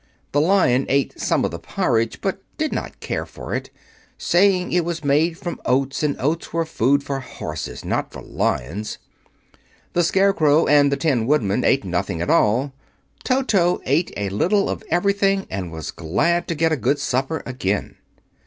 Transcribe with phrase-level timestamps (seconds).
[0.31, 3.69] The Lion ate some of the porridge, but did not care for it,
[4.17, 8.97] saying it was made from oats and oats were food for horses, not for lions.
[9.93, 12.73] The Scarecrow and the Tin Woodman ate nothing at all.
[13.23, 17.95] Toto ate a little of everything, and was glad to get a good supper again.